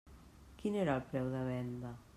[0.61, 1.97] Quin era el preu de venda?